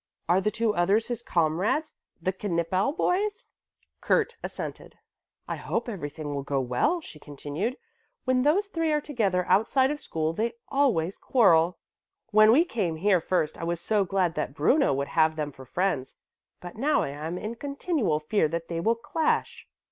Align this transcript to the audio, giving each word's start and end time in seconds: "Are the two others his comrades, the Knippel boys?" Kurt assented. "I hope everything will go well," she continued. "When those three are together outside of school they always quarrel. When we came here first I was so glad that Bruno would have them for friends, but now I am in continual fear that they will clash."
"Are 0.27 0.41
the 0.41 0.49
two 0.49 0.73
others 0.73 1.09
his 1.09 1.21
comrades, 1.21 1.93
the 2.19 2.31
Knippel 2.33 2.91
boys?" 2.91 3.45
Kurt 4.01 4.35
assented. 4.41 4.97
"I 5.47 5.57
hope 5.57 5.87
everything 5.87 6.33
will 6.33 6.41
go 6.41 6.59
well," 6.59 7.01
she 7.01 7.19
continued. 7.19 7.77
"When 8.25 8.41
those 8.41 8.65
three 8.65 8.91
are 8.91 8.99
together 8.99 9.45
outside 9.47 9.91
of 9.91 10.01
school 10.01 10.33
they 10.33 10.53
always 10.69 11.19
quarrel. 11.19 11.77
When 12.31 12.51
we 12.51 12.65
came 12.65 12.95
here 12.95 13.21
first 13.21 13.59
I 13.59 13.63
was 13.63 13.79
so 13.79 14.03
glad 14.03 14.33
that 14.33 14.55
Bruno 14.55 14.91
would 14.91 15.09
have 15.09 15.35
them 15.35 15.51
for 15.51 15.65
friends, 15.65 16.15
but 16.61 16.75
now 16.75 17.03
I 17.03 17.09
am 17.09 17.37
in 17.37 17.53
continual 17.53 18.19
fear 18.19 18.47
that 18.47 18.69
they 18.69 18.79
will 18.79 18.95
clash." 18.95 19.67